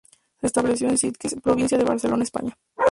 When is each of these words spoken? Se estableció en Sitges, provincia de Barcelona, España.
Se 0.39 0.47
estableció 0.47 0.89
en 0.89 0.97
Sitges, 0.97 1.35
provincia 1.43 1.77
de 1.77 1.83
Barcelona, 1.83 2.23
España. 2.23 2.57